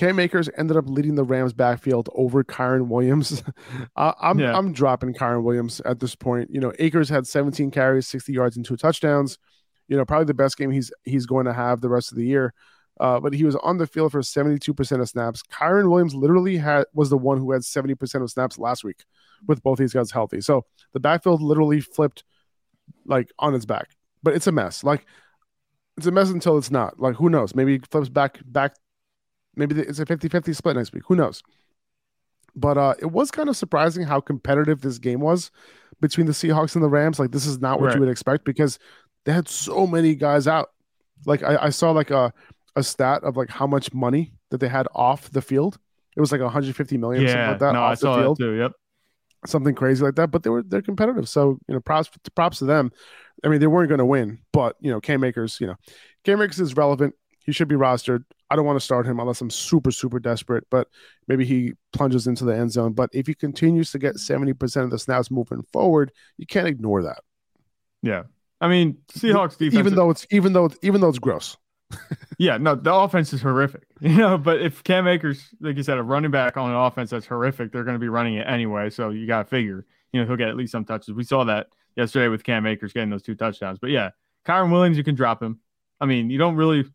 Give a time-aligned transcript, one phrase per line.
[0.00, 3.42] Cam Akers ended up leading the Rams backfield over Kyren Williams.
[3.96, 4.56] uh, I'm yeah.
[4.56, 6.48] I'm dropping Kyren Williams at this point.
[6.50, 9.36] You know, Akers had 17 carries, 60 yards, and two touchdowns.
[9.88, 12.24] You know, probably the best game he's he's going to have the rest of the
[12.24, 12.54] year.
[12.98, 15.42] Uh, but he was on the field for 72% of snaps.
[15.52, 19.04] Kyren Williams literally had was the one who had 70% of snaps last week
[19.46, 20.40] with both these guys healthy.
[20.40, 20.64] So
[20.94, 22.24] the backfield literally flipped
[23.04, 23.90] like on its back.
[24.22, 24.82] But it's a mess.
[24.82, 25.04] Like
[25.98, 26.98] it's a mess until it's not.
[26.98, 27.54] Like who knows?
[27.54, 28.76] Maybe it flips back back
[29.56, 31.04] maybe it's a 50-50 split next week.
[31.06, 31.42] Who knows?
[32.56, 35.50] But uh it was kind of surprising how competitive this game was
[36.00, 37.18] between the Seahawks and the Rams.
[37.18, 37.94] Like this is not what right.
[37.94, 38.78] you would expect because
[39.24, 40.70] they had so many guys out.
[41.26, 42.32] Like I, I saw like a
[42.76, 45.78] a stat of like how much money that they had off the field.
[46.16, 47.72] It was like 150 million, yeah, something like that.
[47.72, 48.38] No, off I saw the field.
[48.38, 48.52] that too.
[48.54, 48.72] Yep,
[49.46, 50.30] something crazy like that.
[50.30, 52.90] But they were they're competitive, so you know, props props to them.
[53.44, 55.76] I mean, they weren't going to win, but you know, Cam Akers, you know,
[56.24, 57.14] Cam Akers is relevant.
[57.44, 58.24] He should be rostered.
[58.50, 60.88] I don't want to start him unless I'm super super desperate, but
[61.28, 62.92] maybe he plunges into the end zone.
[62.92, 67.02] But if he continues to get 70% of the snaps moving forward, you can't ignore
[67.02, 67.20] that.
[68.02, 68.24] Yeah.
[68.60, 71.56] I mean, Seahawks defense even though it's even though it's, even though it's gross
[72.38, 73.84] yeah, no, the offense is horrific.
[74.00, 77.10] You know, but if Cam Akers, like you said, a running back on an offense
[77.10, 78.88] that's horrific, they're going to be running it anyway.
[78.88, 81.14] So you got to figure, you know, he'll get at least some touches.
[81.14, 83.78] We saw that yesterday with Cam Akers getting those two touchdowns.
[83.78, 84.10] But yeah,
[84.46, 85.60] Kyren Williams, you can drop him.
[86.00, 86.86] I mean, you don't really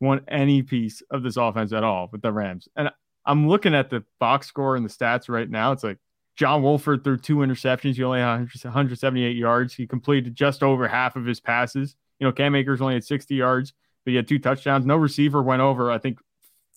[0.00, 2.68] want any piece of this offense at all with the Rams.
[2.76, 2.90] And
[3.26, 5.72] I'm looking at the box score and the stats right now.
[5.72, 5.98] It's like
[6.36, 7.94] John Wolford threw two interceptions.
[7.94, 9.74] He only had 178 yards.
[9.74, 11.96] He completed just over half of his passes.
[12.18, 14.86] You know, Cam Akers only had 60 yards but he had two touchdowns.
[14.86, 16.20] No receiver went over, I think,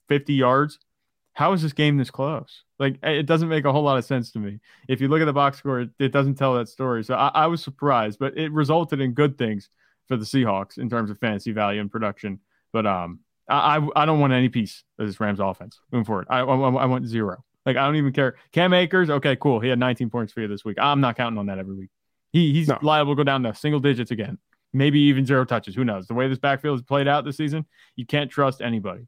[0.07, 0.79] 50 yards.
[1.33, 2.63] How is this game this close?
[2.77, 4.59] Like, it doesn't make a whole lot of sense to me.
[4.88, 7.03] If you look at the box score, it, it doesn't tell that story.
[7.03, 9.69] So I, I, was surprised, but it resulted in good things
[10.07, 12.39] for the Seahawks in terms of fantasy value and production.
[12.73, 16.27] But um, I, I, I don't want any piece of this Rams offense moving forward.
[16.29, 17.43] I, I, I want zero.
[17.66, 18.35] Like, I don't even care.
[18.52, 19.61] Cam Akers, okay, cool.
[19.61, 20.77] He had 19 points for you this week.
[20.81, 21.89] I'm not counting on that every week.
[22.33, 22.77] He, he's no.
[22.81, 24.38] liable to go down to single digits again
[24.73, 25.75] maybe even zero touches.
[25.75, 26.07] Who knows?
[26.07, 29.07] The way this backfield has played out this season, you can't trust anybody.